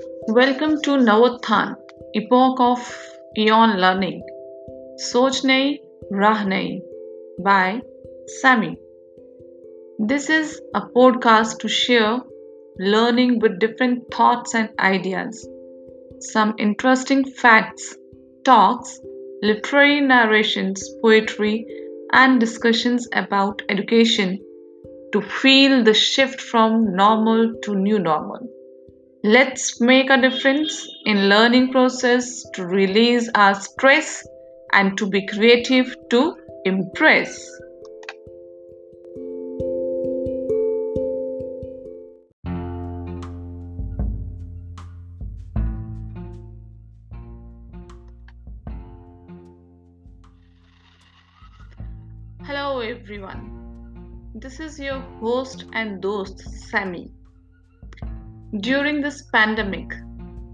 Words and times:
Welcome 0.00 0.80
to 0.82 0.90
Navatan, 0.92 1.74
Epoch 2.14 2.60
of 2.60 3.08
Eon 3.36 3.78
Learning. 3.80 4.22
Sochnei 5.00 5.78
Rahnei 6.12 6.80
by 7.42 7.80
Sami. 8.40 8.76
This 9.98 10.30
is 10.30 10.60
a 10.72 10.82
podcast 10.82 11.58
to 11.60 11.68
share 11.68 12.20
learning 12.78 13.40
with 13.40 13.58
different 13.58 14.12
thoughts 14.14 14.54
and 14.54 14.70
ideas, 14.78 15.48
some 16.20 16.54
interesting 16.58 17.24
facts, 17.24 17.96
talks, 18.44 19.00
literary 19.42 20.00
narrations, 20.00 20.88
poetry, 21.02 21.66
and 22.12 22.38
discussions 22.38 23.08
about 23.12 23.62
education 23.68 24.38
to 25.12 25.20
feel 25.20 25.82
the 25.82 25.94
shift 25.94 26.40
from 26.40 26.94
normal 26.94 27.54
to 27.62 27.74
new 27.74 27.98
normal. 27.98 28.48
Let's 29.24 29.80
make 29.80 30.10
a 30.10 30.20
difference 30.20 30.88
in 31.04 31.28
learning 31.28 31.72
process 31.72 32.44
to 32.54 32.64
release 32.64 33.28
our 33.34 33.56
stress 33.56 34.24
and 34.72 34.96
to 34.96 35.08
be 35.10 35.26
creative 35.26 35.92
to 36.10 36.36
impress. 36.64 37.44
Hello 52.44 52.78
everyone. 52.78 54.30
This 54.36 54.60
is 54.60 54.78
your 54.78 55.00
host 55.18 55.64
and 55.72 56.04
host 56.04 56.38
Sammy. 56.70 57.17
During 58.56 59.02
this 59.02 59.24
pandemic, 59.30 59.92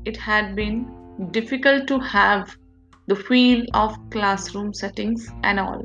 it 0.04 0.16
had 0.16 0.56
been 0.56 0.90
difficult 1.30 1.86
to 1.86 2.00
have 2.00 2.56
the 3.06 3.14
feel 3.14 3.64
of 3.72 3.96
classroom 4.10 4.74
settings 4.74 5.30
and 5.44 5.60
all. 5.60 5.84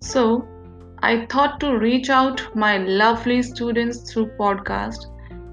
So, 0.00 0.48
I 1.02 1.26
thought 1.26 1.60
to 1.60 1.76
reach 1.76 2.08
out 2.08 2.56
my 2.56 2.78
lovely 2.78 3.42
students 3.42 4.10
through 4.10 4.30
podcast 4.38 5.04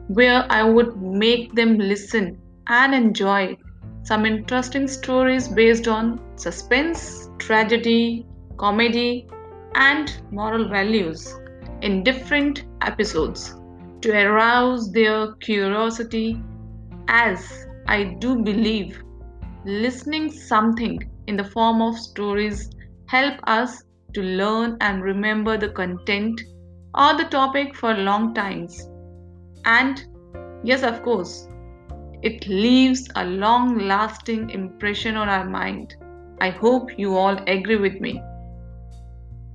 where 0.07 0.45
I 0.49 0.63
would 0.63 1.01
make 1.01 1.53
them 1.55 1.77
listen 1.77 2.39
and 2.67 2.95
enjoy 2.95 3.57
some 4.03 4.25
interesting 4.25 4.87
stories 4.87 5.49
based 5.49 5.89
on 5.89 6.21
suspense, 6.37 7.29
tragedy, 7.37 8.25
comedy, 8.55 9.27
and 9.75 10.21
moral 10.31 10.69
values 10.69 11.37
in 11.81 12.01
different 12.01 12.63
episodes 12.81 13.58
to 14.01 14.11
arouse 14.11 14.91
their 14.91 15.33
curiosity 15.35 16.41
as 17.07 17.67
I 17.87 18.03
do 18.19 18.35
believe 18.43 19.01
listening 19.65 20.31
something 20.31 21.09
in 21.27 21.35
the 21.35 21.43
form 21.43 21.81
of 21.81 21.97
stories 21.97 22.69
help 23.07 23.39
us 23.43 23.83
to 24.13 24.21
learn 24.21 24.77
and 24.81 25.03
remember 25.03 25.57
the 25.57 25.69
content 25.69 26.41
or 26.95 27.17
the 27.17 27.25
topic 27.25 27.75
for 27.75 27.93
long 27.93 28.33
times. 28.33 28.89
And 29.65 30.05
yes 30.63 30.83
of 30.83 31.03
course 31.03 31.47
it 32.21 32.47
leaves 32.47 33.07
a 33.15 33.25
long 33.25 33.79
lasting 33.79 34.49
impression 34.49 35.15
on 35.15 35.29
our 35.29 35.45
mind. 35.45 35.95
I 36.41 36.49
hope 36.49 36.97
you 36.97 37.15
all 37.15 37.37
agree 37.47 37.77
with 37.77 37.99
me. 38.01 38.21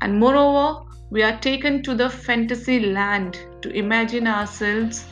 And 0.01 0.19
moreover, 0.19 0.81
we 1.11 1.23
are 1.23 1.39
taken 1.41 1.83
to 1.83 1.95
the 1.95 2.09
fantasy 2.09 2.81
land 2.81 3.39
to 3.65 3.71
imagine 3.71 4.27
ourselves 4.27 5.07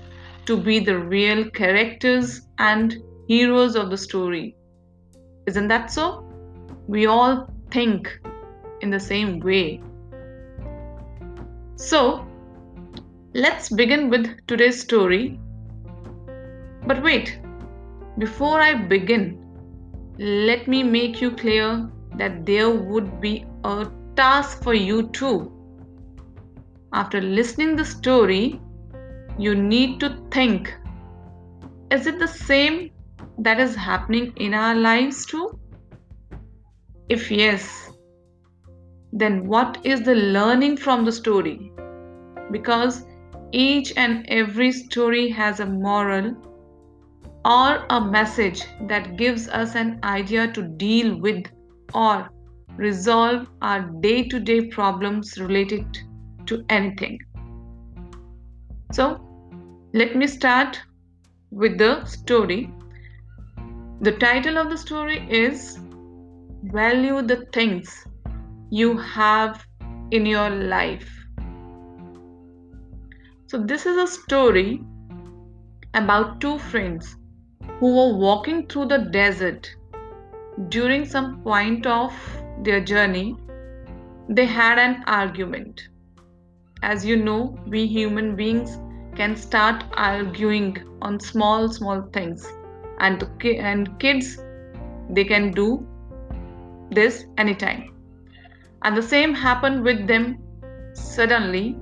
to 0.45 0.57
be 0.57 0.79
the 0.79 0.99
real 0.99 1.49
characters 1.51 2.43
and 2.59 2.97
heroes 3.27 3.77
of 3.77 3.89
the 3.89 3.97
story. 3.97 4.55
Isn't 5.47 5.69
that 5.69 5.91
so? 5.91 6.07
We 6.87 7.07
all 7.07 7.49
think 7.71 8.21
in 8.83 8.91
the 8.91 9.01
same 9.01 9.41
way. 9.41 9.81
So, 11.77 12.27
let's 13.33 13.71
begin 13.71 14.11
with 14.11 14.29
today's 14.47 14.83
story. 14.83 15.41
But 16.87 17.03
wait, 17.03 17.41
before 18.19 18.61
I 18.61 18.75
begin, 18.75 19.39
let 20.19 20.69
me 20.69 20.83
make 20.83 21.23
you 21.23 21.31
clear 21.31 21.91
that 22.19 22.45
there 22.45 22.71
would 22.71 23.19
be 23.19 23.47
a 23.65 23.89
task 24.15 24.63
for 24.63 24.75
you 24.75 25.09
too. 25.09 25.51
After 26.95 27.21
listening 27.21 27.77
the 27.77 27.85
story, 27.85 28.61
you 29.39 29.55
need 29.55 29.99
to 30.01 30.19
think 30.31 30.75
is 31.91 32.07
it 32.07 32.19
the 32.19 32.29
same 32.29 32.91
that 33.39 33.61
is 33.61 33.75
happening 33.75 34.33
in 34.37 34.55
our 34.55 34.75
lives 34.75 35.25
too? 35.27 35.59
If 37.09 37.31
yes, 37.31 37.91
then 39.13 39.47
what 39.47 39.79
is 39.85 40.03
the 40.03 40.15
learning 40.15 40.77
from 40.79 41.05
the 41.05 41.13
story? 41.13 41.73
Because 42.51 43.05
each 43.53 43.93
and 43.97 44.25
every 44.29 44.73
story 44.73 45.29
has 45.29 45.61
a 45.61 45.67
moral 45.67 46.35
or 47.45 47.85
a 47.91 48.01
message 48.01 48.63
that 48.89 49.17
gives 49.17 49.49
us 49.49 49.75
an 49.75 49.99
idea 50.03 50.51
to 50.53 50.63
deal 50.63 51.19
with 51.19 51.47
or 51.95 52.31
resolve 52.77 53.49
our 53.61 53.81
day 54.01 54.23
to 54.29 54.41
day 54.41 54.67
problems 54.67 55.39
related 55.39 55.87
to 56.47 56.65
anything. 56.69 57.19
So, 58.93 59.21
let 59.93 60.17
me 60.17 60.27
start 60.27 60.81
with 61.51 61.79
the 61.79 62.05
story. 62.05 62.71
The 64.01 64.13
title 64.13 64.59
of 64.59 64.71
the 64.71 64.79
story 64.79 65.27
is 65.31 65.79
Value 66.65 67.23
the 67.23 67.47
Things 67.53 68.07
You 68.71 68.97
Have 68.97 69.65
in 70.11 70.27
Your 70.27 70.51
Life. 70.51 71.11
So, 73.47 73.59
this 73.59 73.87
is 73.87 73.97
a 73.97 74.07
story 74.07 74.83
about 75.95 76.41
two 76.41 76.59
friends 76.59 77.17
who 77.79 77.95
were 77.95 78.17
walking 78.17 78.67
through 78.67 78.87
the 78.87 78.99
desert 78.99 79.75
during 80.69 81.05
some 81.05 81.43
point 81.43 81.87
of 81.87 82.13
their 82.63 82.81
journey, 82.81 83.37
they 84.29 84.47
had 84.47 84.79
an 84.79 85.03
argument. 85.07 85.89
As 86.83 87.05
you 87.07 87.17
know, 87.17 87.57
we 87.67 87.87
human 87.87 88.35
beings 88.35 88.79
can 89.15 89.37
start 89.37 89.85
arguing 89.93 90.77
on 91.01 91.21
small, 91.21 91.69
small 91.69 92.03
things, 92.13 92.45
and, 92.99 93.23
and 93.45 93.99
kids 94.01 94.39
they 95.11 95.25
can 95.25 95.53
do 95.53 95.87
this 96.91 97.25
anytime. 97.39 97.95
And 98.83 98.97
the 98.97 99.03
same 99.03 99.33
happened 99.33 99.85
with 99.85 100.09
them. 100.09 100.39
Suddenly, 100.95 101.73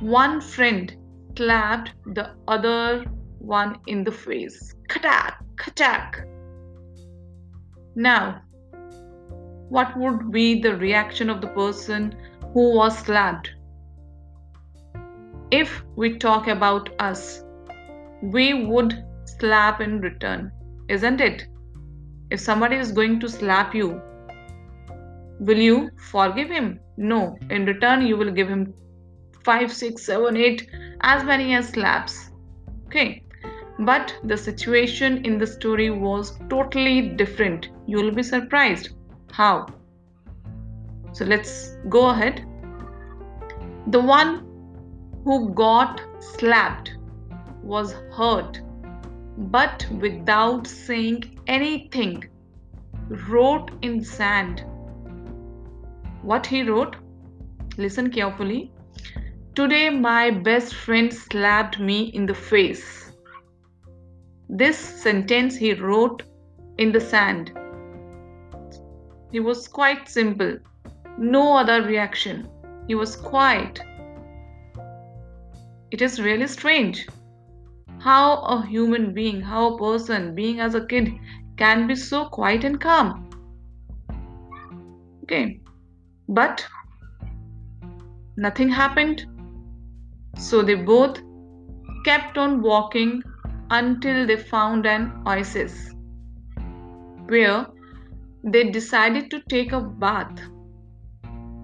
one 0.00 0.40
friend 0.40 0.94
slapped 1.36 1.90
the 2.14 2.30
other 2.46 3.04
one 3.38 3.78
in 3.86 4.04
the 4.04 4.12
face. 4.12 4.74
Khatak, 4.88 5.34
khatak. 5.56 6.28
Now, 7.96 8.42
what 9.68 9.96
would 9.96 10.30
be 10.30 10.60
the 10.60 10.76
reaction 10.76 11.28
of 11.28 11.40
the 11.40 11.48
person 11.48 12.14
who 12.52 12.76
was 12.76 12.96
slapped? 12.98 13.50
If 15.52 15.82
we 15.96 16.16
talk 16.16 16.48
about 16.48 16.88
us, 16.98 17.44
we 18.22 18.54
would 18.54 19.04
slap 19.26 19.82
in 19.82 20.00
return, 20.00 20.50
isn't 20.88 21.20
it? 21.20 21.46
If 22.30 22.40
somebody 22.40 22.76
is 22.76 22.90
going 22.90 23.20
to 23.20 23.28
slap 23.28 23.74
you, 23.74 24.00
will 25.40 25.58
you 25.58 25.90
forgive 26.10 26.48
him? 26.48 26.80
No. 26.96 27.36
In 27.50 27.66
return, 27.66 28.00
you 28.06 28.16
will 28.16 28.30
give 28.30 28.48
him 28.48 28.72
five, 29.44 29.70
six, 29.70 30.06
seven, 30.06 30.38
eight, 30.38 30.70
as 31.02 31.22
many 31.22 31.54
as 31.54 31.68
slaps. 31.68 32.30
Okay. 32.86 33.22
But 33.80 34.14
the 34.24 34.38
situation 34.38 35.22
in 35.26 35.36
the 35.36 35.46
story 35.46 35.90
was 35.90 36.38
totally 36.48 37.10
different. 37.10 37.68
You 37.86 37.98
will 37.98 38.12
be 38.12 38.22
surprised. 38.22 38.94
How? 39.32 39.66
So 41.12 41.26
let's 41.26 41.76
go 41.90 42.08
ahead. 42.08 42.46
The 43.88 44.00
one 44.00 44.51
who 45.24 45.50
got 45.54 46.00
slapped 46.20 46.96
was 47.62 47.92
hurt, 48.16 48.60
but 49.36 49.86
without 50.00 50.66
saying 50.66 51.38
anything, 51.46 52.24
wrote 53.28 53.70
in 53.82 54.02
sand. 54.04 54.64
What 56.22 56.46
he 56.46 56.62
wrote? 56.62 56.96
Listen 57.76 58.10
carefully. 58.10 58.72
Today, 59.54 59.90
my 59.90 60.30
best 60.30 60.74
friend 60.74 61.12
slapped 61.12 61.78
me 61.78 62.04
in 62.14 62.26
the 62.26 62.34
face. 62.34 63.12
This 64.48 64.78
sentence 64.78 65.56
he 65.56 65.72
wrote 65.74 66.22
in 66.78 66.92
the 66.92 67.00
sand. 67.00 67.52
He 69.30 69.40
was 69.40 69.68
quite 69.68 70.08
simple, 70.08 70.58
no 71.18 71.56
other 71.56 71.82
reaction. 71.82 72.48
He 72.86 72.94
was 72.94 73.16
quiet. 73.16 73.80
It 75.92 76.00
is 76.00 76.20
really 76.20 76.46
strange. 76.46 77.06
how 78.04 78.36
a 78.52 78.66
human 78.66 79.12
being, 79.16 79.40
how 79.40 79.58
a 79.66 79.78
person 79.78 80.34
being 80.34 80.60
as 80.60 80.74
a 80.74 80.86
kid 80.92 81.10
can 81.56 81.86
be 81.86 81.94
so 81.94 82.24
quiet 82.36 82.64
and 82.64 82.80
calm. 82.80 83.10
Okay, 85.22 85.60
but 86.28 86.64
nothing 88.36 88.72
happened. 88.78 89.22
So 90.38 90.62
they 90.62 90.74
both 90.74 91.20
kept 92.06 92.38
on 92.38 92.62
walking 92.62 93.22
until 93.70 94.26
they 94.26 94.36
found 94.36 94.86
an 94.86 95.06
oasis 95.26 95.78
where 97.26 97.66
they 98.42 98.64
decided 98.70 99.30
to 99.30 99.40
take 99.54 99.72
a 99.72 99.80
bath. 99.80 100.42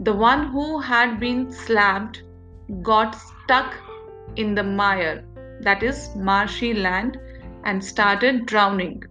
The 0.01 0.15
one 0.29 0.49
who 0.53 0.79
had 0.79 1.19
been 1.19 1.51
slapped 1.51 2.23
got 2.83 3.15
stuck 3.27 3.75
in 4.39 4.55
the 4.55 4.63
mire, 4.63 5.25
that 5.61 5.83
is 5.83 6.15
marshy 6.17 6.73
land, 6.73 7.19
and 7.65 7.85
started 7.85 8.47
drowning. 8.47 9.03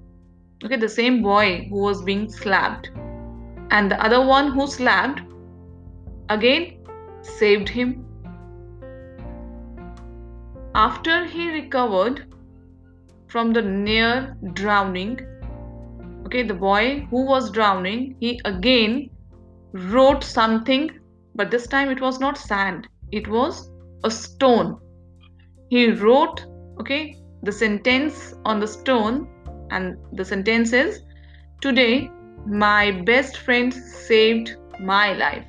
Okay, 0.64 0.78
the 0.78 0.90
same 0.90 1.22
boy 1.22 1.68
who 1.70 1.80
was 1.80 2.02
being 2.02 2.32
slapped. 2.32 2.90
And 3.70 3.92
the 3.92 4.02
other 4.04 4.26
one 4.26 4.52
who 4.52 4.66
slapped 4.66 5.22
again 6.30 6.78
saved 7.22 7.70
him. 7.70 8.06
After 10.74 11.26
he 11.26 11.52
recovered 11.52 12.34
from 13.28 13.52
the 13.52 13.62
near 13.62 14.38
drowning, 14.54 15.20
okay, 16.26 16.44
the 16.44 16.54
boy 16.54 17.06
who 17.10 17.26
was 17.26 17.52
drowning, 17.52 18.16
he 18.20 18.40
again 18.46 19.10
wrote 19.74 20.24
something, 20.24 20.90
but 21.36 21.52
this 21.52 21.68
time 21.68 21.90
it 21.90 22.02
was 22.02 22.20
not 22.20 22.38
sand, 22.38 22.88
it 23.12 23.28
was 23.28 23.70
a 24.04 24.12
stone. 24.12 24.80
He 25.69 25.92
wrote, 25.92 26.46
okay, 26.80 27.18
the 27.44 27.52
sentence 27.52 28.34
on 28.46 28.60
the 28.60 28.68
stone, 28.68 29.28
and 29.72 29.98
the 30.14 30.25
sentence 30.25 30.74
is 30.74 31.02
Today, 31.62 32.10
my 32.46 32.92
best 32.92 33.38
friend 33.38 33.74
saved 33.74 34.56
my 34.80 35.14
life. 35.14 35.46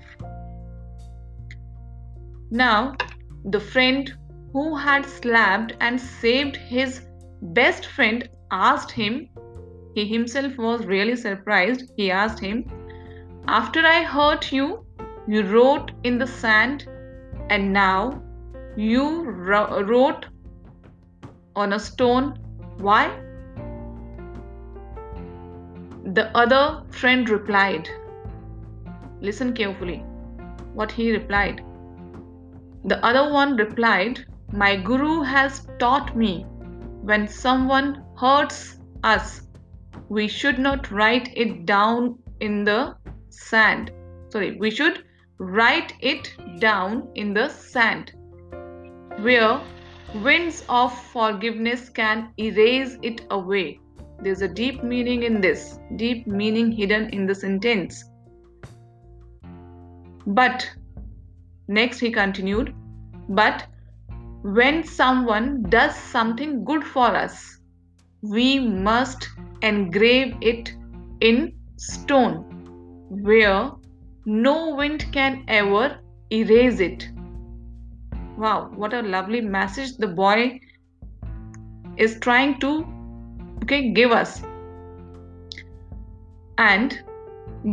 Now, 2.50 2.96
the 3.44 3.60
friend 3.60 4.12
who 4.52 4.74
had 4.74 5.04
slapped 5.04 5.74
and 5.80 6.00
saved 6.00 6.56
his 6.56 7.02
best 7.42 7.86
friend 7.86 8.28
asked 8.50 8.90
him, 8.90 9.28
he 9.94 10.06
himself 10.06 10.56
was 10.56 10.86
really 10.86 11.16
surprised. 11.16 11.92
He 11.96 12.10
asked 12.10 12.40
him, 12.40 12.64
After 13.46 13.80
I 13.80 14.02
hurt 14.02 14.50
you, 14.50 14.86
you 15.26 15.42
wrote 15.42 15.92
in 16.04 16.18
the 16.18 16.26
sand, 16.26 16.88
and 17.50 17.72
now 17.72 18.22
you 18.78 19.28
wrote 19.28 20.26
on 21.56 21.72
a 21.72 21.80
stone. 21.80 22.38
Why? 22.76 23.08
The 26.04 26.30
other 26.36 26.84
friend 26.90 27.28
replied, 27.28 27.88
Listen 29.20 29.52
carefully 29.52 30.04
what 30.74 30.92
he 30.92 31.10
replied. 31.10 31.64
The 32.84 33.04
other 33.04 33.32
one 33.32 33.56
replied, 33.56 34.24
My 34.52 34.76
Guru 34.76 35.22
has 35.22 35.66
taught 35.80 36.16
me 36.16 36.46
when 37.02 37.26
someone 37.26 38.04
hurts 38.16 38.78
us, 39.02 39.42
we 40.08 40.28
should 40.28 40.60
not 40.60 40.92
write 40.92 41.36
it 41.36 41.66
down 41.66 42.16
in 42.38 42.62
the 42.62 42.94
sand. 43.28 43.90
Sorry, 44.28 44.56
we 44.56 44.70
should 44.70 45.04
write 45.38 45.94
it 46.00 46.32
down 46.60 47.08
in 47.16 47.34
the 47.34 47.48
sand 47.48 48.12
where 49.20 49.60
winds 50.14 50.64
of 50.68 50.96
forgiveness 51.10 51.88
can 51.88 52.32
erase 52.38 52.96
it 53.02 53.22
away. 53.30 53.80
There's 54.22 54.42
a 54.42 54.48
deep 54.48 54.82
meaning 54.82 55.22
in 55.22 55.40
this, 55.40 55.78
deep 55.96 56.26
meaning 56.26 56.72
hidden 56.72 57.10
in 57.10 57.26
the 57.26 57.34
sentence. 57.34 58.04
But, 60.26 60.70
next 61.68 62.00
he 62.00 62.10
continued, 62.10 62.74
but 63.28 63.66
when 64.42 64.84
someone 64.84 65.62
does 65.64 65.94
something 65.96 66.64
good 66.64 66.84
for 66.84 67.06
us, 67.06 67.58
we 68.22 68.58
must 68.58 69.28
engrave 69.62 70.34
it 70.40 70.74
in 71.20 71.54
stone 71.76 72.44
where 73.08 73.70
no 74.26 74.74
wind 74.74 75.06
can 75.12 75.44
ever 75.48 75.98
erase 76.30 76.80
it. 76.80 77.08
Wow, 78.38 78.70
what 78.76 78.94
a 78.94 79.02
lovely 79.02 79.40
message 79.40 79.96
the 79.96 80.06
boy 80.06 80.60
is 81.96 82.20
trying 82.20 82.60
to 82.60 82.86
okay 83.64 83.90
give 83.90 84.12
us. 84.12 84.42
And 86.56 87.00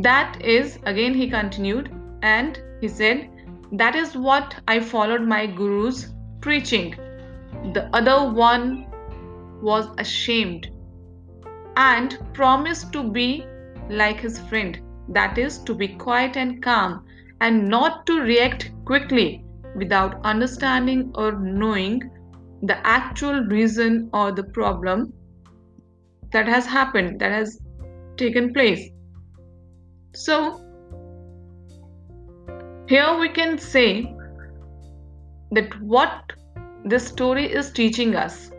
that 0.02 0.42
is 0.44 0.80
again 0.86 1.14
he 1.14 1.30
continued 1.30 1.92
and 2.24 2.60
he 2.82 2.88
said 2.88 3.30
that 3.74 3.94
is 3.94 4.18
what 4.18 4.56
I 4.68 4.80
followed 4.80 5.22
my 5.22 5.46
guru's 5.46 6.08
preaching. 6.42 6.96
The 7.76 7.88
other 7.94 8.34
one 8.34 8.88
was 9.62 9.88
ashamed 10.00 10.72
and 11.78 12.18
promised 12.34 12.92
to 12.94 13.04
be 13.04 13.46
like 13.88 14.20
his 14.20 14.40
friend, 14.40 14.82
that 15.10 15.38
is, 15.38 15.60
to 15.60 15.76
be 15.76 15.90
quiet 15.90 16.38
and 16.38 16.64
calm 16.64 17.06
and 17.40 17.70
not 17.70 18.08
to 18.08 18.22
react 18.22 18.72
quickly 18.84 19.45
without 19.76 20.20
understanding 20.24 21.12
or 21.16 21.34
knowing 21.34 22.02
the 22.64 22.78
actual 22.88 23.42
reason 23.46 24.10
or 24.14 24.32
the 24.32 24.44
problem 24.44 25.14
that 26.32 26.48
has 26.48 26.66
happened, 26.66 27.20
that 27.20 27.32
has 27.32 27.60
taken 28.18 28.54
place. 28.54 28.90
So, 30.14 30.62
here 32.88 33.18
we 33.20 33.30
can 33.30 33.58
say 33.58 34.16
that 35.52 35.82
what 35.82 36.34
this 36.84 37.08
story 37.08 37.52
is 37.52 37.72
teaching 37.72 38.16
us 38.16 38.52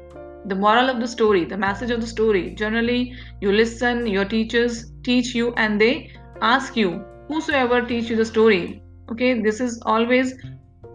the 0.46 0.54
moral 0.54 0.88
of 0.88 1.00
the 1.00 1.08
story, 1.08 1.44
the 1.44 1.56
message 1.56 1.90
of 1.90 2.00
the 2.00 2.06
story. 2.06 2.54
Generally, 2.54 3.14
you 3.40 3.52
listen, 3.52 4.06
your 4.06 4.24
teachers 4.24 4.92
teach 5.02 5.34
you, 5.34 5.52
and 5.54 5.80
they 5.80 6.12
ask 6.40 6.76
you, 6.76 7.04
whosoever 7.28 7.82
teach 7.82 8.08
you 8.08 8.16
the 8.16 8.24
story. 8.24 8.82
Okay, 9.10 9.40
this 9.42 9.60
is 9.60 9.80
always 9.84 10.34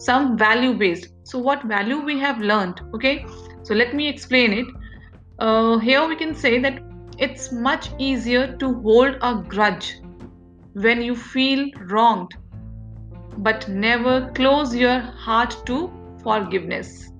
some 0.05 0.37
value 0.37 0.73
based. 0.73 1.09
So, 1.23 1.39
what 1.39 1.63
value 1.63 2.01
we 2.01 2.17
have 2.19 2.39
learned? 2.39 2.81
Okay, 2.95 3.25
so 3.63 3.73
let 3.73 3.93
me 3.93 4.07
explain 4.07 4.53
it. 4.53 4.65
Uh, 5.39 5.77
here 5.77 6.07
we 6.07 6.15
can 6.15 6.33
say 6.33 6.59
that 6.59 6.79
it's 7.17 7.51
much 7.51 7.89
easier 7.99 8.55
to 8.57 8.73
hold 8.81 9.17
a 9.21 9.35
grudge 9.47 9.99
when 10.73 11.01
you 11.01 11.15
feel 11.15 11.69
wronged, 11.89 12.31
but 13.37 13.67
never 13.67 14.31
close 14.33 14.75
your 14.75 14.99
heart 14.99 15.55
to 15.67 15.91
forgiveness. 16.23 17.11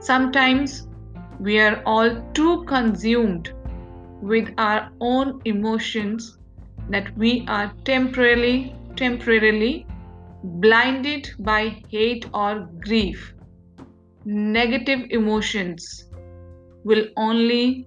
Sometimes 0.00 0.88
we 1.38 1.60
are 1.60 1.82
all 1.86 2.10
too 2.32 2.64
consumed 2.64 3.52
with 4.20 4.52
our 4.58 4.90
own 5.00 5.40
emotions 5.44 6.38
that 6.90 7.16
we 7.16 7.44
are 7.46 7.72
temporarily 7.84 8.74
temporarily 8.96 9.86
blinded 10.42 11.30
by 11.38 11.82
hate 11.90 12.26
or 12.32 12.68
grief 12.80 13.34
negative 14.24 15.00
emotions 15.10 16.10
will 16.84 17.06
only 17.16 17.86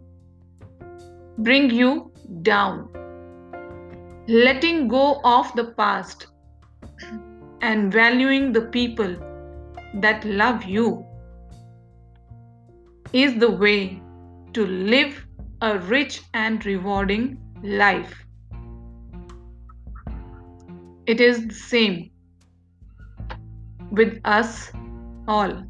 bring 1.37 1.69
you 1.69 2.11
down 2.41 2.89
letting 4.27 4.87
go 4.87 5.19
of 5.23 5.51
the 5.55 5.65
past 5.77 6.27
and 7.61 7.91
valuing 7.91 8.51
the 8.51 8.61
people 8.61 9.15
that 9.95 10.23
love 10.25 10.63
you 10.63 11.05
is 13.13 13.37
the 13.39 13.49
way 13.49 14.01
to 14.53 14.65
live 14.65 15.25
a 15.61 15.77
rich 15.79 16.21
and 16.33 16.65
rewarding 16.65 17.37
life. 17.63 18.25
It 21.05 21.19
is 21.19 21.47
the 21.47 21.53
same 21.53 22.10
with 23.91 24.19
us 24.23 24.71
all. 25.27 25.63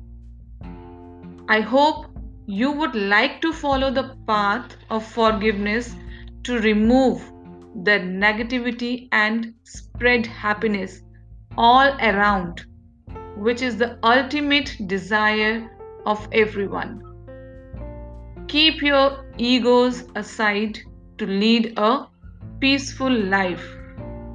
I 1.49 1.59
hope 1.59 2.05
you 2.45 2.71
would 2.71 2.95
like 2.95 3.41
to 3.41 3.51
follow 3.51 3.91
the 3.91 4.15
path 4.27 4.75
of 4.89 5.05
forgiveness 5.05 5.95
to 6.43 6.59
remove 6.59 7.21
the 7.83 7.99
negativity 7.99 9.07
and 9.11 9.53
spread 9.63 10.25
happiness 10.25 11.01
all 11.57 11.93
around, 11.99 12.65
which 13.35 13.61
is 13.61 13.77
the 13.77 13.97
ultimate 14.03 14.75
desire 14.87 15.69
of 16.05 16.27
everyone. 16.31 17.01
Keep 18.47 18.81
your 18.81 19.25
egos 19.37 20.03
aside 20.15 20.79
to 21.17 21.25
lead 21.25 21.73
a 21.77 22.07
peaceful 22.59 23.11
life. 23.11 23.65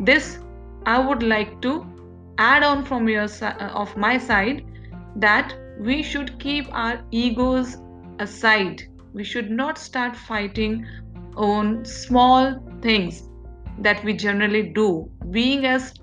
This 0.00 0.38
I 0.87 0.99
would 0.99 1.23
like 1.23 1.61
to 1.62 1.96
add 2.38 2.62
on 2.62 2.85
from 2.85 3.09
your 3.09 3.26
uh, 3.43 3.71
of 3.75 3.97
my 3.97 4.19
side 4.19 4.64
that 5.16 5.55
we 5.81 6.02
should 6.02 6.38
keep 6.38 6.66
our 6.73 7.02
egos 7.11 7.76
aside, 8.19 8.83
we 9.12 9.25
should 9.25 9.50
not 9.50 9.78
start 9.78 10.16
fighting 10.16 10.87
on 11.37 11.85
small 11.85 12.59
things 12.81 13.28
that 13.81 14.02
we 14.05 14.14
generally 14.14 14.71
do. 14.75 15.11
Being 15.31 15.66
as 15.66 15.95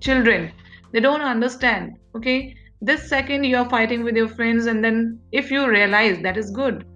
children, 0.00 0.52
they 0.92 1.00
don't 1.00 1.20
understand. 1.20 1.98
Okay, 2.16 2.56
this 2.80 3.08
second 3.08 3.44
you're 3.44 3.68
fighting 3.68 4.04
with 4.04 4.16
your 4.16 4.28
friends, 4.28 4.66
and 4.66 4.84
then 4.84 5.18
if 5.32 5.50
you 5.50 5.68
realize 5.68 6.22
that 6.22 6.36
is 6.36 6.50
good, 6.50 6.86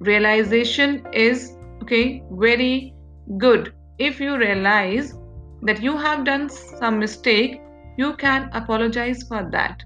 realization 0.00 1.06
is 1.12 1.56
okay, 1.82 2.22
very 2.32 2.94
good. 3.38 3.72
If 3.98 4.20
you 4.20 4.36
realize 4.36 5.14
that 5.62 5.82
you 5.82 5.96
have 5.96 6.24
done 6.24 6.48
some 6.48 6.98
mistake, 6.98 7.60
you 7.96 8.14
can 8.14 8.50
apologize 8.52 9.22
for 9.22 9.48
that. 9.50 9.82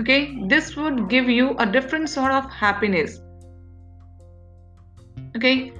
Okay? 0.00 0.46
This 0.48 0.76
would 0.76 1.08
give 1.08 1.28
you 1.28 1.56
a 1.58 1.66
different 1.66 2.08
sort 2.08 2.32
of 2.32 2.50
happiness. 2.50 3.20
Okay? 5.36 5.72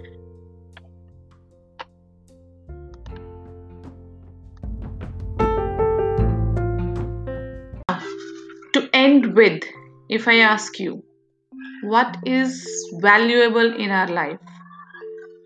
To 8.73 8.89
end 8.93 9.35
with 9.35 9.65
if 10.09 10.29
i 10.29 10.39
ask 10.41 10.79
you 10.79 11.03
what 11.83 12.17
is 12.25 12.67
valuable 13.01 13.75
in 13.75 13.91
our 13.91 14.09
life? 14.09 14.39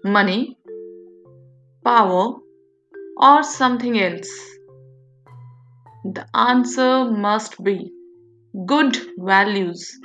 Money 0.04 0.58
power 1.84 2.36
or 3.16 3.42
something 3.42 3.98
else 4.00 4.53
the 6.04 6.26
answer 6.34 7.10
must 7.10 7.62
be 7.64 7.90
good 8.66 8.96
values, 9.18 9.98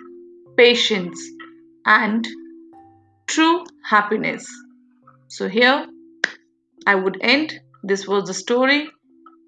patience, 0.58 1.20
and 1.86 2.28
true 3.28 3.64
happiness. 3.84 4.48
So, 5.28 5.48
here 5.50 5.86
I 6.88 6.96
would 6.96 7.18
end. 7.22 7.60
This 7.84 8.08
was 8.08 8.26
the 8.26 8.34
story. 8.34 8.90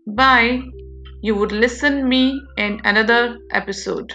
Bye. 0.06 0.62
You 1.22 1.36
would 1.36 1.52
listen 1.52 2.08
me 2.10 2.42
in 2.58 2.82
another 2.84 3.38
episode. 3.52 4.14